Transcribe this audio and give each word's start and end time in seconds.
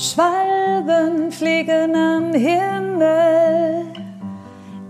Schwalben 0.00 1.32
fliegen 1.32 1.96
am 1.96 2.32
Himmel, 2.32 3.86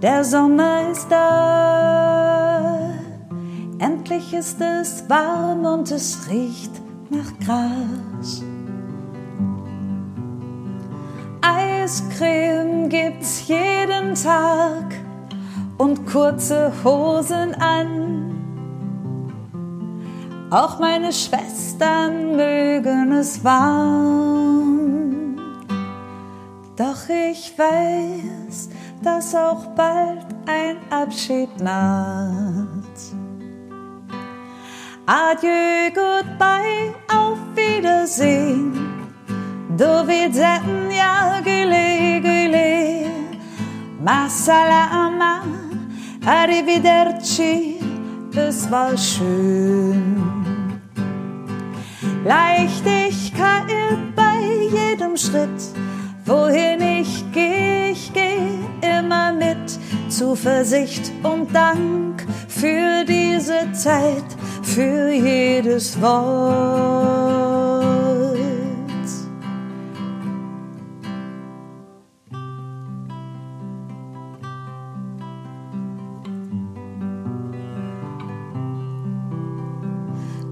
der 0.03 0.23
Sommer 0.23 0.91
ist 0.91 1.11
da. 1.11 2.91
Endlich 3.79 4.35
ist 4.35 4.61
es 4.61 5.09
warm 5.09 5.65
und 5.65 5.91
es 5.91 6.29
riecht 6.29 6.73
nach 7.09 7.33
Gras. 7.43 8.43
Eiscreme 11.41 12.91
gibt's 12.91 13.49
jeden 13.49 14.15
Tag 14.15 14.95
und 15.79 16.07
kurze 16.07 16.71
Hosen 16.85 17.55
an. 17.55 18.35
Auch 20.51 20.79
meine 20.79 21.15
Schwestern 21.15 22.37
mögen 22.37 23.13
es 23.13 23.43
warm. 23.43 24.78
Doch 26.79 27.09
ich 27.09 27.53
weiß, 27.59 28.69
dass 29.03 29.35
auch 29.35 29.67
bald 29.75 30.25
ein 30.47 30.77
Abschied 30.91 31.49
naht. 31.61 32.99
Adieu, 35.05 35.91
goodbye, 35.93 36.95
auf 37.09 37.39
Wiedersehen. 37.57 38.75
Do 39.77 40.07
widzenia, 40.07 41.41
gyle, 41.43 42.21
gyle. 42.21 43.11
Ma 44.01 44.29
salama, 44.29 45.43
arrivederci, 46.25 47.81
es 48.37 48.71
war 48.71 48.97
schön. 48.97 50.81
Leichtigkeit 52.25 54.15
bei 54.15 54.39
jedem 54.71 55.17
Schritt, 55.17 55.88
wohin 56.29 56.81
ich 57.01 57.25
gehe, 57.33 57.91
ich 57.93 58.13
gehe 58.13 58.59
immer 58.83 59.33
mit. 59.33 59.79
Zuversicht 60.09 61.13
und 61.23 61.55
Dank 61.55 62.27
für 62.49 63.05
diese 63.05 63.73
Zeit, 63.73 64.25
für 64.63 65.11
jedes 65.11 66.01
Wort. 66.01 67.19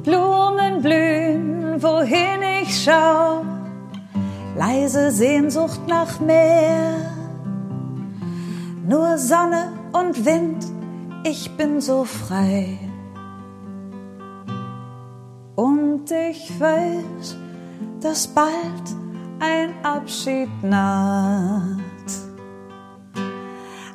Blumen 0.05 0.83
blühen, 0.83 1.83
wohin 1.83 2.43
ich 2.63 2.85
schau, 2.85 3.43
leise 4.67 5.11
Sehnsucht 5.11 5.81
nach 5.87 6.19
Meer. 6.21 7.13
Nur 8.89 9.19
Sonne 9.19 9.73
und 9.93 10.25
Wind, 10.25 10.65
ich 11.25 11.57
bin 11.57 11.81
so 11.81 12.05
frei. 12.05 12.79
Und 15.55 16.11
ich 16.11 16.43
weiß, 16.61 17.37
dass 18.01 18.27
bald 18.27 18.87
ein 19.41 19.71
Abschied 19.83 20.51
naht. 20.63 22.11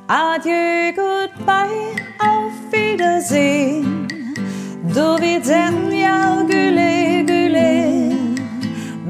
Adieu, 0.07 0.93
goodbye, 0.95 1.95
auf 2.19 2.55
Wiedersehen. 2.71 4.07
Do 4.93 5.17
widzenia, 5.19 6.43
güle 6.47 6.71
güle. 6.71 7.00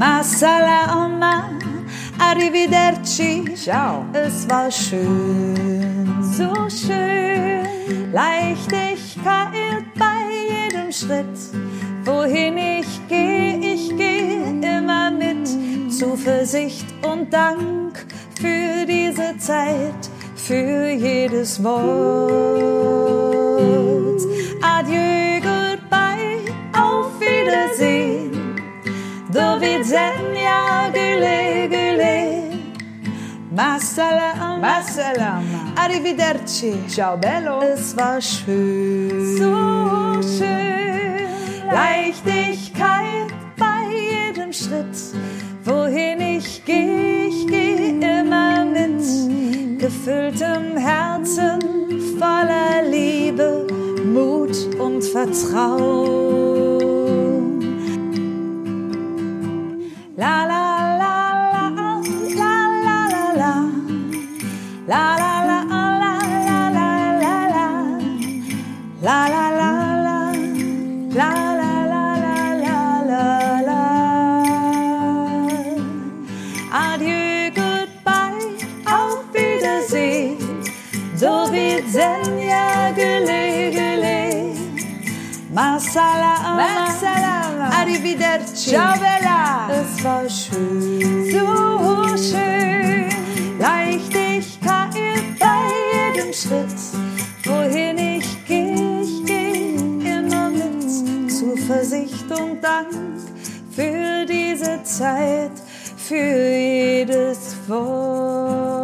Ma 0.02 0.24
salama, 0.24 1.52
arrivederci. 2.18 3.56
Ciao. 3.56 4.03
Es 4.14 4.50
war 4.50 4.72
schön, 4.72 6.09
so 6.24 6.52
schön. 6.68 8.12
Leichtigkeit 8.12 9.86
bei 10.00 10.22
jedem 10.50 10.92
Schritt. 10.92 11.38
Wohin 12.03 12.58
ich 12.58 13.08
gehe, 13.09 13.59
ich 13.59 13.96
gehe 13.96 14.42
immer 14.64 15.12
mit. 15.12 15.48
Zuversicht 15.94 16.88
und 17.04 17.31
Dank 17.31 18.08
für 18.42 18.88
diese 18.88 19.38
Zeit, 19.38 20.09
für 20.36 20.90
jedes 20.90 21.64
Wort. 21.64 22.42
Adieu, 24.64 25.21
Do 29.34 29.62
widzenia, 29.62 30.90
güle, 30.94 31.68
güle. 31.68 32.42
Ma 33.56 33.80
salama, 33.80 34.58
Ma 34.58 34.81
salama. 34.84 35.62
arrivederci. 35.78 36.74
Ciao 36.96 37.18
bello. 37.18 37.62
Es 37.64 37.96
war 37.97 38.22
schön, 38.22 39.38
so 39.38 40.22
schön. 40.38 41.28
Leichtigkeit 41.72 43.31
bei 43.58 43.81
jedem 43.94 44.52
Schritt. 44.53 44.97
Wohin 45.66 46.19
ich 46.22 46.63
gehe, 46.66 47.28
ich 47.28 47.48
gehe 47.48 48.19
immer 48.19 48.66
mit. 48.66 49.02
Gefülltem 49.80 50.78
Herzen 50.78 51.59
voller 52.19 52.84
Liebe, 52.90 53.66
Mut 54.06 54.56
und 54.80 55.03
Vertrauen. 55.03 56.41
Ma 85.62 85.78
salama, 85.78 86.56
Ma 86.56 86.92
salama. 87.00 87.70
arrivederci. 87.82 88.72
Ciao 88.72 88.98
bella. 88.98 89.70
Es 89.70 90.04
war 90.04 90.28
schön, 90.28 91.30
so 91.30 92.18
schön. 92.18 93.08
Leichtigkeit 93.60 95.38
bei 95.40 95.62
jedem 95.94 96.34
Schritt. 96.34 96.82
Wohin 97.46 97.96
ich 98.00 98.44
gehe, 98.48 99.02
ich 99.04 99.24
gehe 99.24 99.76
immer 100.18 100.50
mit. 100.50 100.82
Zuversicht 101.32 102.32
und 102.32 102.60
Dank 102.64 102.90
für 103.76 104.26
diese 104.26 104.82
Zeit, 104.84 105.52
für 105.96 106.16
jedes 106.16 107.56
Wort. 107.68 108.81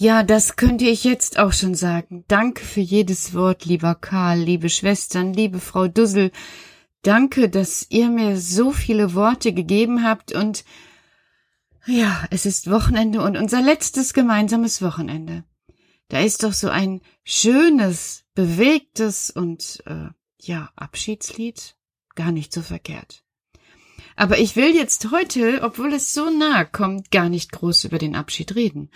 Ja, 0.00 0.22
das 0.22 0.54
könnte 0.54 0.84
ich 0.84 1.02
jetzt 1.02 1.40
auch 1.40 1.52
schon 1.52 1.74
sagen. 1.74 2.24
Danke 2.28 2.64
für 2.64 2.80
jedes 2.80 3.34
Wort, 3.34 3.64
lieber 3.64 3.96
Karl, 3.96 4.38
liebe 4.38 4.68
Schwestern, 4.68 5.32
liebe 5.32 5.58
Frau 5.58 5.88
Dussel. 5.88 6.30
Danke, 7.02 7.48
dass 7.48 7.84
ihr 7.90 8.08
mir 8.08 8.38
so 8.38 8.70
viele 8.70 9.14
Worte 9.14 9.52
gegeben 9.52 10.04
habt 10.04 10.30
und 10.30 10.64
ja, 11.84 12.24
es 12.30 12.46
ist 12.46 12.70
Wochenende 12.70 13.22
und 13.22 13.36
unser 13.36 13.60
letztes 13.60 14.12
gemeinsames 14.12 14.82
Wochenende. 14.82 15.42
Da 16.06 16.20
ist 16.20 16.44
doch 16.44 16.52
so 16.52 16.68
ein 16.68 17.00
schönes, 17.24 18.24
bewegtes 18.36 19.30
und 19.30 19.82
äh, 19.86 20.10
ja, 20.40 20.70
Abschiedslied 20.76 21.74
gar 22.14 22.30
nicht 22.30 22.52
so 22.52 22.62
verkehrt. 22.62 23.24
Aber 24.18 24.40
ich 24.40 24.56
will 24.56 24.74
jetzt 24.74 25.12
heute, 25.12 25.60
obwohl 25.62 25.94
es 25.94 26.12
so 26.12 26.28
nahe 26.28 26.66
kommt, 26.66 27.12
gar 27.12 27.28
nicht 27.28 27.52
groß 27.52 27.84
über 27.84 27.98
den 27.98 28.16
Abschied 28.16 28.56
reden. 28.56 28.90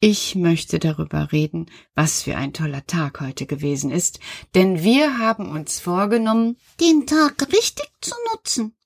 Ich 0.00 0.34
möchte 0.34 0.78
darüber 0.78 1.32
reden, 1.32 1.70
was 1.94 2.24
für 2.24 2.36
ein 2.36 2.52
toller 2.52 2.86
Tag 2.86 3.22
heute 3.22 3.46
gewesen 3.46 3.90
ist, 3.90 4.20
denn 4.54 4.82
wir 4.82 5.16
haben 5.16 5.48
uns 5.48 5.80
vorgenommen, 5.80 6.58
den 6.78 7.06
Tag 7.06 7.50
richtig 7.50 7.90
zu 8.02 8.14
nutzen. 8.30 8.76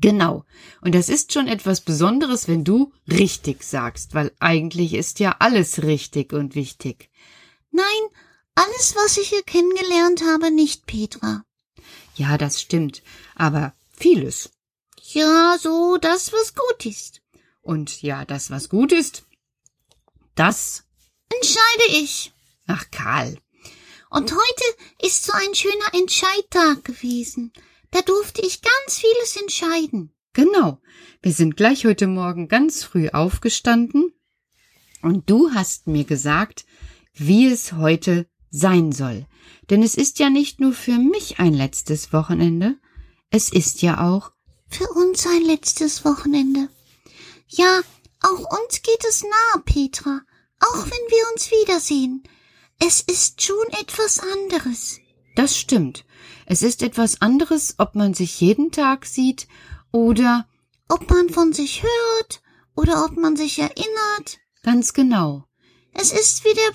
Genau. 0.00 0.44
Und 0.80 0.94
das 0.94 1.08
ist 1.08 1.32
schon 1.32 1.48
etwas 1.48 1.80
Besonderes, 1.80 2.46
wenn 2.46 2.62
du 2.62 2.92
richtig 3.08 3.64
sagst, 3.64 4.14
weil 4.14 4.30
eigentlich 4.38 4.94
ist 4.94 5.18
ja 5.18 5.34
alles 5.40 5.82
richtig 5.82 6.32
und 6.32 6.54
wichtig. 6.54 7.10
Nein, 7.72 7.84
alles, 8.54 8.94
was 8.94 9.16
ich 9.18 9.30
hier 9.30 9.42
kennengelernt 9.42 10.22
habe, 10.22 10.52
nicht, 10.52 10.86
Petra. 10.86 11.42
Ja, 12.14 12.38
das 12.38 12.60
stimmt, 12.60 13.02
aber 13.34 13.72
vieles. 13.90 14.54
Ja, 15.14 15.56
so 15.60 15.96
das, 15.96 16.32
was 16.32 16.54
gut 16.54 16.86
ist. 16.86 17.22
Und 17.62 18.02
ja, 18.02 18.24
das, 18.24 18.50
was 18.50 18.68
gut 18.68 18.90
ist, 18.90 19.24
das 20.34 20.84
Entscheide 21.32 22.02
ich. 22.02 22.32
Ach, 22.66 22.84
Karl. 22.90 23.38
Und 24.10 24.32
heute 24.32 24.64
ist 25.00 25.24
so 25.24 25.32
ein 25.32 25.54
schöner 25.54 25.94
Entscheidtag 25.94 26.84
gewesen. 26.84 27.52
Da 27.92 28.02
durfte 28.02 28.42
ich 28.42 28.60
ganz 28.60 28.98
vieles 28.98 29.36
entscheiden. 29.36 30.12
Genau. 30.32 30.80
Wir 31.22 31.32
sind 31.32 31.56
gleich 31.56 31.86
heute 31.86 32.08
Morgen 32.08 32.48
ganz 32.48 32.82
früh 32.82 33.08
aufgestanden 33.08 34.12
und 35.00 35.30
du 35.30 35.52
hast 35.54 35.86
mir 35.86 36.04
gesagt, 36.04 36.66
wie 37.12 37.46
es 37.46 37.72
heute 37.72 38.26
sein 38.50 38.90
soll. 38.90 39.26
Denn 39.70 39.82
es 39.82 39.94
ist 39.94 40.18
ja 40.18 40.28
nicht 40.28 40.58
nur 40.58 40.72
für 40.72 40.98
mich 40.98 41.38
ein 41.38 41.54
letztes 41.54 42.12
Wochenende, 42.12 42.78
es 43.30 43.52
ist 43.52 43.80
ja 43.82 44.08
auch 44.08 44.33
Für 44.76 44.88
uns 44.88 45.24
ein 45.24 45.42
letztes 45.42 46.04
Wochenende. 46.04 46.68
Ja, 47.46 47.82
auch 48.22 48.58
uns 48.58 48.82
geht 48.82 49.04
es 49.08 49.22
nah, 49.22 49.60
Petra, 49.64 50.20
auch 50.58 50.84
wenn 50.84 50.90
wir 50.90 51.32
uns 51.32 51.48
wiedersehen. 51.52 52.24
Es 52.80 53.00
ist 53.00 53.40
schon 53.40 53.68
etwas 53.80 54.18
anderes. 54.18 54.98
Das 55.36 55.56
stimmt. 55.56 56.04
Es 56.46 56.62
ist 56.62 56.82
etwas 56.82 57.20
anderes, 57.20 57.76
ob 57.78 57.94
man 57.94 58.14
sich 58.14 58.40
jeden 58.40 58.72
Tag 58.72 59.06
sieht 59.06 59.46
oder 59.92 60.48
Ob 60.88 61.08
man 61.08 61.30
von 61.30 61.52
sich 61.52 61.84
hört 61.84 62.42
oder 62.74 63.04
ob 63.04 63.16
man 63.16 63.36
sich 63.36 63.60
erinnert. 63.60 64.40
ganz 64.64 64.92
genau. 64.92 65.44
Es 65.92 66.10
ist 66.10 66.44
wie 66.44 66.54
der 66.54 66.72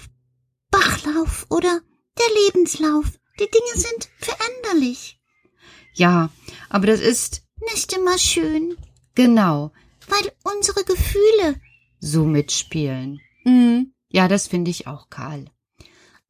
Bachlauf 0.72 1.45
oder 1.50 1.81
der 2.18 2.44
Lebenslauf. 2.45 3.07
Die 3.42 3.50
Dinge 3.52 3.75
sind 3.75 4.10
veränderlich. 4.19 5.19
Ja, 5.95 6.30
aber 6.69 6.88
das 6.88 7.02
ist 7.02 7.42
Nicht 7.61 7.94
immer 7.94 8.17
schön, 8.17 8.77
genau 9.15 9.71
weil 10.09 10.31
unsere 10.44 10.83
Gefühle. 10.83 11.61
so 12.00 12.25
mitspielen. 12.25 13.19
Mhm. 13.44 13.94
Ja, 14.09 14.27
das 14.27 14.47
finde 14.47 14.71
ich 14.71 14.88
auch, 14.88 15.09
Karl. 15.09 15.45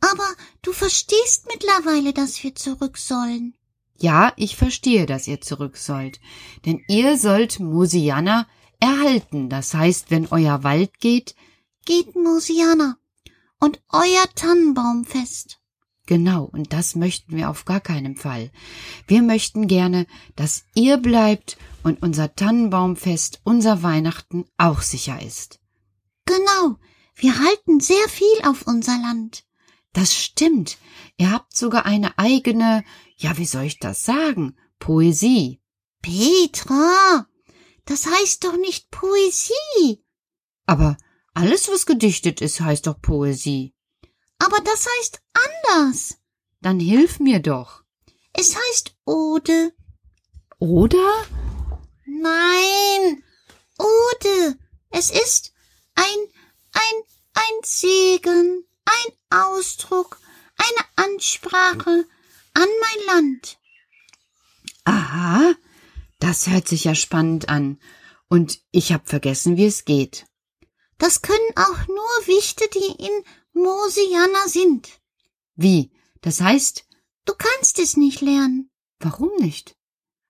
Aber 0.02 0.28
du 0.62 0.72
verstehst 0.72 1.48
mittlerweile, 1.48 2.14
dass 2.14 2.44
wir 2.44 2.56
zurück 2.56 2.98
sollen. 2.98 3.56
Ja, 3.98 4.34
ich 4.38 4.56
verstehe, 4.56 5.06
dass 5.06 5.28
ihr 5.28 5.42
zurück 5.42 5.78
sollt. 5.78 6.20
Denn 6.66 6.84
ihr 6.88 7.18
sollt 7.18 7.60
Mosiana 7.60 8.48
erhalten. 8.80 9.50
Das 9.50 9.74
heißt, 9.74 10.10
wenn 10.10 10.28
euer 10.28 10.64
Wald 10.64 11.00
geht, 11.00 11.36
Geht 11.86 12.16
Mosiana 12.16 12.98
und 13.60 13.82
euer 13.90 14.26
Tannenbaumfest. 14.36 15.60
Genau, 16.10 16.46
und 16.46 16.74
das 16.74 16.96
möchten 16.96 17.38
wir 17.38 17.52
auf 17.52 17.66
gar 17.66 17.82
keinen 17.82 18.16
Fall. 18.16 18.50
Wir 19.06 19.22
möchten 19.22 19.68
gerne, 19.68 20.08
dass 20.36 20.66
ihr 20.74 20.98
bleibt 20.98 21.56
und 21.84 22.02
unser 22.02 22.34
Tannenbaumfest, 22.34 23.42
unser 23.44 23.84
Weihnachten 23.84 24.46
auch 24.58 24.82
sicher 24.82 25.22
ist. 25.22 25.60
Genau, 26.26 26.80
wir 27.14 27.38
halten 27.38 27.80
sehr 27.80 28.10
viel 28.10 28.42
auf 28.44 28.66
unser 28.66 28.98
Land. 29.00 29.44
Das 29.94 30.16
stimmt. 30.16 30.80
Ihr 31.18 31.30
habt 31.32 31.56
sogar 31.56 31.86
eine 31.86 32.18
eigene, 32.18 32.84
ja, 33.16 33.38
wie 33.38 33.46
soll 33.46 33.66
ich 33.66 33.78
das 33.78 34.04
sagen? 34.04 34.58
Poesie. 34.80 35.62
Petra, 36.02 37.28
das 37.86 38.08
heißt 38.08 38.46
doch 38.46 38.58
nicht 38.58 38.90
Poesie. 38.90 40.04
Aber 40.66 40.98
alles, 41.36 41.68
was 41.68 41.86
gedichtet 41.86 42.42
ist, 42.42 42.62
heißt 42.62 42.88
doch 42.88 43.00
Poesie. 43.00 43.76
Aber 44.40 44.60
das 44.62 44.88
heißt 44.88 45.22
anders. 45.34 46.18
Dann 46.62 46.80
hilf 46.80 47.20
mir 47.20 47.40
doch. 47.40 47.84
Es 48.34 48.56
heißt 48.56 48.96
Ode. 49.06 49.74
Oder? 50.60 51.26
Nein, 52.06 53.24
Ode. 53.78 54.58
Es 54.90 55.12
ist 55.12 55.54
ein, 55.96 56.04
ein, 56.74 57.04
ein 57.34 57.64
Segen, 57.64 58.66
ein 58.86 59.40
Ausdruck, 59.40 60.20
eine 60.58 61.08
Ansprache 61.08 62.06
an 62.54 62.68
mein 62.82 63.06
Land. 63.06 63.58
Aha, 64.86 65.54
das 66.20 66.48
hört 66.48 66.68
sich 66.68 66.86
ja 66.86 66.96
spannend 66.96 67.50
an. 67.50 67.80
Und 68.28 68.60
ich 68.72 68.92
hab 68.92 69.08
vergessen, 69.08 69.58
wie 69.58 69.66
es 69.66 69.86
geht. 69.86 70.26
Das 70.98 71.22
können 71.22 71.52
auch 71.56 71.88
nur 71.88 72.28
Wichte, 72.28 72.66
die 72.74 73.04
in 73.04 73.24
Mosiana 73.54 74.48
sind. 74.48 74.88
Wie? 75.56 75.92
Das 76.22 76.42
heißt, 76.42 76.86
Du 77.26 77.34
kannst 77.36 77.78
es 77.78 77.96
nicht 77.96 78.22
lernen, 78.22 78.72
warum 79.00 79.30
nicht? 79.38 79.76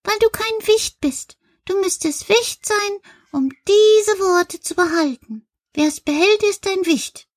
weil 0.03 0.17
du 0.19 0.29
kein 0.29 0.67
Wicht 0.67 0.99
bist. 1.01 1.37
Du 1.65 1.79
müsstest 1.81 2.29
Wicht 2.29 2.65
sein, 2.65 2.97
um 3.31 3.49
diese 3.67 4.19
Worte 4.19 4.59
zu 4.59 4.73
behalten. 4.75 5.47
Wer 5.73 5.87
es 5.87 5.99
behält, 5.99 6.41
ist 6.43 6.65
ein 6.67 6.85
Wicht. 6.85 7.27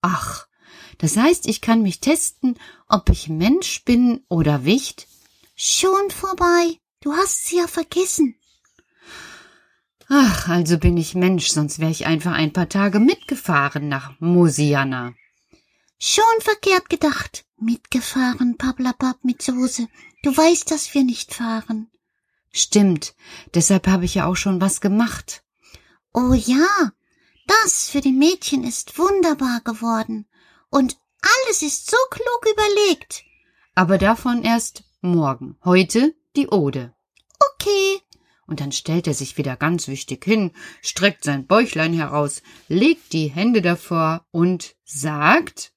Ach, 0.00 0.46
das 0.98 1.16
heißt, 1.16 1.46
ich 1.46 1.60
kann 1.60 1.82
mich 1.82 2.00
testen, 2.00 2.58
ob 2.88 3.08
ich 3.08 3.28
Mensch 3.28 3.84
bin 3.84 4.24
oder 4.28 4.64
Wicht? 4.64 5.06
Schon 5.54 6.10
vorbei. 6.10 6.80
Du 7.00 7.12
hast 7.12 7.46
sie 7.46 7.58
ja 7.58 7.68
vergessen. 7.68 8.36
Ach, 10.14 10.46
also 10.46 10.76
bin 10.76 10.98
ich 10.98 11.14
Mensch, 11.14 11.48
sonst 11.48 11.78
wäre 11.78 11.90
ich 11.90 12.04
einfach 12.04 12.32
ein 12.32 12.52
paar 12.52 12.68
Tage 12.68 12.98
mitgefahren 12.98 13.88
nach 13.88 14.12
Mosiana. 14.20 15.14
Schon 15.98 16.40
verkehrt 16.40 16.90
gedacht. 16.90 17.46
Mitgefahren, 17.56 18.58
Pablapap 18.58 19.24
mit 19.24 19.40
Soße. 19.40 19.88
Du 20.22 20.36
weißt, 20.36 20.70
dass 20.70 20.92
wir 20.92 21.02
nicht 21.02 21.32
fahren. 21.32 21.90
Stimmt, 22.50 23.14
deshalb 23.54 23.86
habe 23.86 24.04
ich 24.04 24.16
ja 24.16 24.26
auch 24.26 24.36
schon 24.36 24.60
was 24.60 24.82
gemacht. 24.82 25.44
Oh 26.12 26.34
ja, 26.34 26.92
das 27.46 27.88
für 27.88 28.02
die 28.02 28.12
Mädchen 28.12 28.64
ist 28.64 28.98
wunderbar 28.98 29.62
geworden. 29.64 30.26
Und 30.68 30.98
alles 31.22 31.62
ist 31.62 31.90
so 31.90 31.96
klug 32.10 32.52
überlegt. 32.52 33.24
Aber 33.74 33.96
davon 33.96 34.42
erst 34.42 34.84
morgen. 35.00 35.56
Heute 35.64 36.14
die 36.36 36.48
Ode. 36.48 36.92
Okay, 37.54 38.02
Und 38.52 38.60
dann 38.60 38.70
stellt 38.70 39.06
er 39.06 39.14
sich 39.14 39.38
wieder 39.38 39.56
ganz 39.56 39.88
wichtig 39.88 40.26
hin, 40.26 40.50
streckt 40.82 41.24
sein 41.24 41.46
Bäuchlein 41.46 41.94
heraus, 41.94 42.42
legt 42.68 43.14
die 43.14 43.28
Hände 43.28 43.62
davor 43.62 44.26
und 44.30 44.76
sagt 44.84 45.72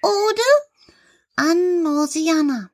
Ode 0.00 0.50
an 1.34 1.82
Mosiana. 1.82 2.70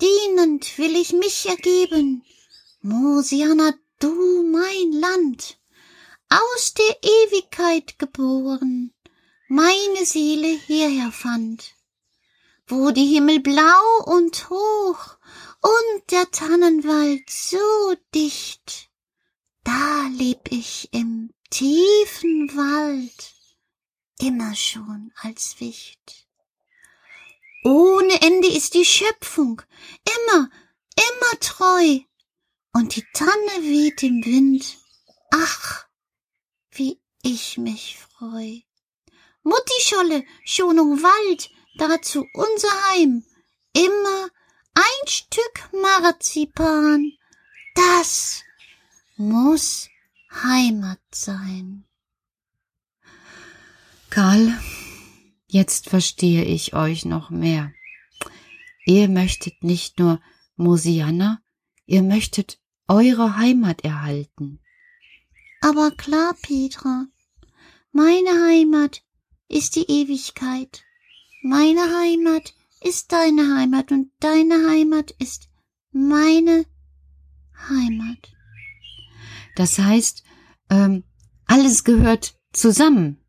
Dienend 0.00 0.76
will 0.78 0.96
ich 0.96 1.12
mich 1.12 1.48
ergeben. 1.48 2.24
Mosiana, 2.82 3.72
du 4.00 4.42
mein 4.50 4.90
Land, 4.90 5.60
aus 6.28 6.74
der 6.74 6.96
Ewigkeit 7.04 8.00
geboren, 8.00 8.92
meine 9.46 10.04
Seele 10.04 10.48
hierher 10.48 11.12
fand, 11.12 11.73
wo 12.66 12.90
die 12.90 13.06
Himmel 13.14 13.40
blau 13.40 14.04
und 14.06 14.48
hoch 14.48 15.16
und 15.60 16.10
der 16.10 16.30
Tannenwald 16.30 17.28
so 17.28 17.94
dicht, 18.14 18.88
da 19.64 20.08
leb 20.16 20.50
ich 20.50 20.88
im 20.92 21.32
tiefen 21.50 22.50
Wald, 22.56 23.34
immer 24.18 24.54
schon 24.54 25.12
als 25.16 25.60
Wicht. 25.60 26.26
Ohne 27.64 28.20
Ende 28.20 28.48
ist 28.48 28.74
die 28.74 28.84
Schöpfung, 28.84 29.62
immer, 30.16 30.50
immer 30.96 31.40
treu, 31.40 32.00
und 32.74 32.96
die 32.96 33.04
Tanne 33.14 33.62
weht 33.62 34.02
im 34.02 34.24
Wind. 34.24 34.78
Ach, 35.30 35.86
wie 36.72 37.00
ich 37.22 37.56
mich 37.56 37.98
freu. 37.98 38.58
Muttischolle, 39.44 40.24
Schonung 40.44 41.02
Wald, 41.02 41.50
dazu 41.76 42.26
unser 42.32 42.68
Heim, 42.88 43.24
immer 43.72 44.28
ein 44.74 45.06
Stück 45.08 45.70
Marzipan, 45.72 47.12
das 47.74 48.42
muss 49.16 49.88
Heimat 50.30 51.00
sein. 51.12 51.84
Karl, 54.10 54.52
jetzt 55.46 55.88
verstehe 55.88 56.44
ich 56.44 56.74
euch 56.74 57.04
noch 57.04 57.30
mehr. 57.30 57.72
Ihr 58.84 59.08
möchtet 59.08 59.62
nicht 59.64 59.98
nur 59.98 60.20
Mosiana, 60.56 61.42
ihr 61.86 62.02
möchtet 62.02 62.60
eure 62.86 63.36
Heimat 63.36 63.82
erhalten. 63.82 64.60
Aber 65.60 65.90
klar, 65.90 66.36
Petra, 66.42 67.06
meine 67.92 68.30
Heimat 68.46 69.02
ist 69.48 69.76
die 69.76 69.90
Ewigkeit. 69.90 70.84
Meine 71.46 71.82
Heimat 71.98 72.54
ist 72.80 73.12
deine 73.12 73.54
Heimat 73.54 73.92
und 73.92 74.10
deine 74.18 74.66
Heimat 74.66 75.10
ist 75.18 75.50
meine 75.92 76.64
Heimat. 77.68 78.32
Das 79.54 79.78
heißt, 79.78 80.24
ähm, 80.70 81.04
alles 81.44 81.84
gehört 81.84 82.40
zusammen. 82.54 83.22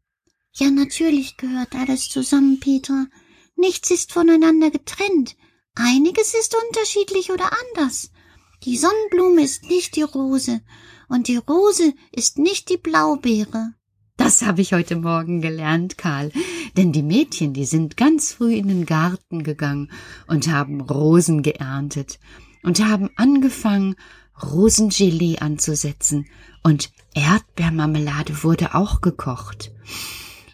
Ja, 0.53 0.71
natürlich 0.71 1.35
gehört 1.35 1.75
alles 1.75 2.07
zusammen, 2.07 2.61
Petra. 2.61 3.07
Nichts 3.57 3.91
ist 3.91 4.13
voneinander 4.13 4.71
getrennt. 4.71 5.35
Einiges 5.75 6.33
ist 6.35 6.55
unterschiedlich 6.67 7.33
oder 7.33 7.51
anders. 7.67 8.11
Die 8.63 8.77
Sonnenblume 8.77 9.41
ist 9.41 9.65
nicht 9.65 9.97
die 9.97 10.03
Rose 10.03 10.61
und 11.09 11.27
die 11.27 11.35
Rose 11.35 11.93
ist 12.13 12.37
nicht 12.37 12.69
die 12.69 12.77
Blaubeere. 12.77 13.74
Das 14.17 14.41
habe 14.41 14.61
ich 14.61 14.73
heute 14.73 14.95
Morgen 14.95 15.41
gelernt, 15.41 15.97
Karl. 15.97 16.31
Denn 16.77 16.91
die 16.91 17.03
Mädchen, 17.03 17.53
die 17.53 17.65
sind 17.65 17.97
ganz 17.97 18.33
früh 18.33 18.53
in 18.53 18.67
den 18.67 18.85
Garten 18.85 19.43
gegangen 19.43 19.91
und 20.27 20.49
haben 20.49 20.81
Rosen 20.81 21.43
geerntet 21.43 22.19
und 22.63 22.79
haben 22.79 23.09
angefangen, 23.15 23.95
Rosengelee 24.41 25.37
anzusetzen 25.39 26.27
und 26.63 26.91
Erdbeermarmelade 27.13 28.43
wurde 28.43 28.75
auch 28.75 29.01
gekocht. 29.01 29.71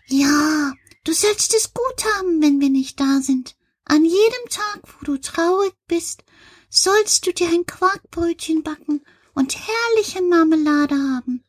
Ja, 0.07 0.73
du 1.03 1.13
sollst 1.13 1.55
es 1.55 1.73
gut 1.73 2.05
haben, 2.17 2.41
wenn 2.41 2.59
wir 2.59 2.69
nicht 2.69 2.99
da 2.99 3.21
sind. 3.21 3.55
An 3.85 4.05
jedem 4.05 4.49
Tag, 4.49 4.81
wo 4.83 5.05
du 5.05 5.17
traurig 5.17 5.73
bist, 5.87 6.23
sollst 6.69 7.25
du 7.25 7.33
dir 7.33 7.47
ein 7.47 7.65
Quarkbrötchen 7.65 8.61
backen 8.63 9.01
und 9.33 9.57
herrliche 9.57 10.21
Marmelade 10.21 10.95
haben. 10.95 11.43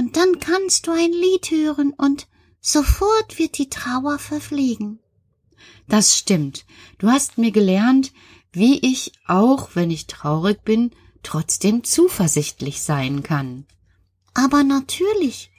Und 0.00 0.16
dann 0.16 0.40
kannst 0.40 0.86
du 0.86 0.92
ein 0.92 1.12
Lied 1.12 1.50
hören 1.50 1.92
und 1.92 2.26
sofort 2.58 3.38
wird 3.38 3.58
die 3.58 3.68
Trauer 3.68 4.18
verfliegen. 4.18 4.98
Das 5.88 6.16
stimmt. 6.16 6.64
Du 6.96 7.08
hast 7.08 7.36
mir 7.36 7.50
gelernt, 7.50 8.14
wie 8.50 8.78
ich, 8.78 9.12
auch 9.26 9.68
wenn 9.74 9.90
ich 9.90 10.06
traurig 10.06 10.64
bin, 10.64 10.92
trotzdem 11.22 11.84
zuversichtlich 11.84 12.80
sein 12.80 13.22
kann. 13.22 13.66
Aber 14.32 14.64
natürlich, 14.64 15.50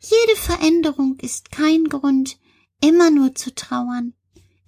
jede 0.00 0.40
Veränderung 0.40 1.16
ist 1.20 1.52
kein 1.52 1.84
Grund, 1.84 2.36
immer 2.80 3.12
nur 3.12 3.36
zu 3.36 3.54
trauern. 3.54 4.12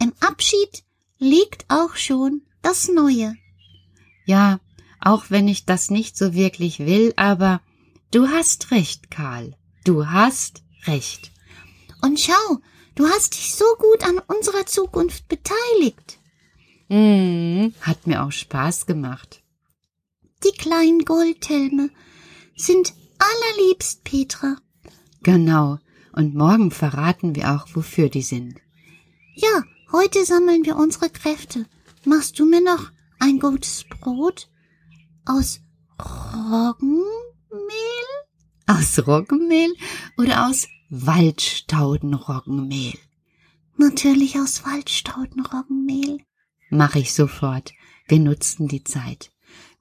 Im 0.00 0.12
Abschied 0.20 0.84
liegt 1.18 1.64
auch 1.66 1.96
schon 1.96 2.42
das 2.62 2.86
Neue. 2.86 3.34
Ja, 4.24 4.60
auch 5.00 5.30
wenn 5.30 5.48
ich 5.48 5.64
das 5.64 5.90
nicht 5.90 6.16
so 6.16 6.32
wirklich 6.32 6.78
will, 6.78 7.12
aber 7.16 7.60
du 8.16 8.28
hast 8.28 8.70
recht, 8.70 9.10
Karl. 9.10 9.54
Du 9.84 10.06
hast 10.06 10.62
recht. 10.86 11.32
Und 12.00 12.18
schau, 12.18 12.58
du 12.94 13.06
hast 13.06 13.34
dich 13.34 13.54
so 13.54 13.66
gut 13.78 14.02
an 14.04 14.18
unserer 14.26 14.64
Zukunft 14.64 15.28
beteiligt. 15.28 16.18
Mm, 16.88 17.74
hat 17.82 18.06
mir 18.06 18.24
auch 18.24 18.32
Spaß 18.32 18.86
gemacht. 18.86 19.42
Die 20.44 20.56
kleinen 20.56 21.04
Goldhelme 21.04 21.90
sind 22.56 22.94
allerliebst, 23.18 24.02
Petra. 24.04 24.56
Genau. 25.22 25.78
Und 26.12 26.34
morgen 26.34 26.70
verraten 26.70 27.36
wir 27.36 27.50
auch, 27.52 27.66
wofür 27.74 28.08
die 28.08 28.22
sind. 28.22 28.56
Ja, 29.34 29.62
heute 29.92 30.24
sammeln 30.24 30.64
wir 30.64 30.76
unsere 30.76 31.10
Kräfte. 31.10 31.66
Machst 32.06 32.38
du 32.38 32.46
mir 32.46 32.62
noch 32.62 32.90
ein 33.18 33.40
gutes 33.40 33.84
Brot 33.84 34.48
aus 35.26 35.60
Roggenmehl? 36.00 37.16
Aus 38.76 39.06
Roggenmehl 39.06 39.72
oder 40.18 40.48
aus 40.48 40.66
Waldstaudenroggenmehl? 40.90 42.98
Natürlich 43.78 44.38
aus 44.38 44.66
Waldstaudenroggenmehl. 44.66 46.18
Mach 46.68 46.94
ich 46.94 47.14
sofort. 47.14 47.72
Wir 48.06 48.18
nutzen 48.18 48.68
die 48.68 48.84
Zeit. 48.84 49.32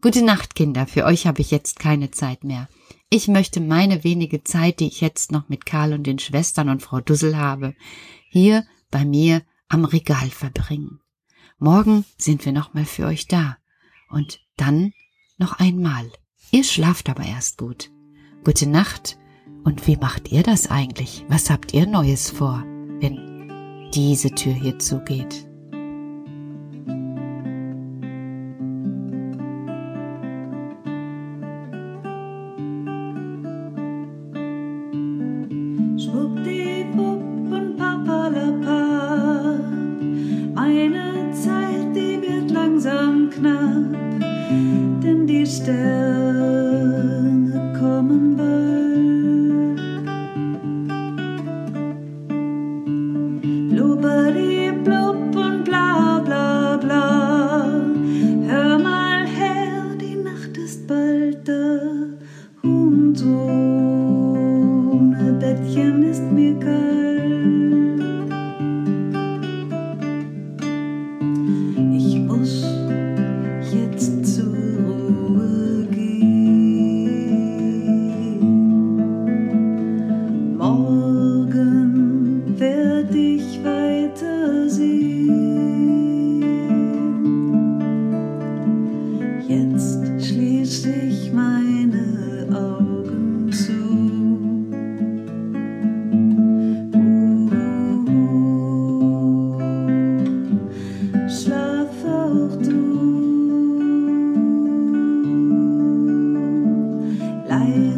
Gute 0.01 0.21
Nacht, 0.21 0.55
Kinder. 0.55 0.87
Für 0.87 1.03
euch 1.03 1.27
habe 1.27 1.41
ich 1.41 1.51
jetzt 1.51 1.77
keine 1.77 2.11
Zeit 2.11 2.45
mehr. 2.45 2.69
Ich 3.09 3.27
möchte 3.27 3.59
meine 3.59 4.05
wenige 4.05 4.45
Zeit, 4.45 4.79
die 4.79 4.87
ich 4.87 5.01
jetzt 5.01 5.29
noch 5.29 5.49
mit 5.49 5.65
Karl 5.65 5.91
und 5.91 6.07
den 6.07 6.19
Schwestern 6.19 6.69
und 6.69 6.81
Frau 6.81 7.01
Dussel 7.01 7.35
habe, 7.35 7.75
hier 8.29 8.65
bei 8.91 9.03
mir 9.03 9.41
am 9.67 9.83
Regal 9.83 10.29
verbringen. 10.29 11.01
Morgen 11.57 12.05
sind 12.17 12.45
wir 12.45 12.53
nochmal 12.53 12.85
für 12.85 13.07
euch 13.07 13.27
da. 13.27 13.57
Und 14.09 14.39
dann 14.55 14.93
noch 15.37 15.59
einmal. 15.59 16.09
Ihr 16.51 16.63
schlaft 16.63 17.09
aber 17.09 17.25
erst 17.25 17.57
gut. 17.57 17.91
Gute 18.45 18.69
Nacht. 18.69 19.17
Und 19.63 19.87
wie 19.87 19.97
macht 19.97 20.31
ihr 20.31 20.43
das 20.43 20.69
eigentlich? 20.69 21.25
Was 21.27 21.49
habt 21.49 21.73
ihr 21.73 21.87
Neues 21.87 22.29
vor, 22.29 22.63
wenn 22.99 23.89
diese 23.91 24.29
Tür 24.29 24.53
hier 24.53 24.77
zugeht? 24.77 25.47
Schwuppdiwupp 35.97 37.35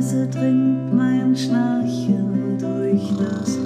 Leise 0.08 0.26
dringt 0.28 0.94
mein 0.94 1.36
Schnarchen 1.36 2.58
durch 2.58 3.12
das. 3.18 3.57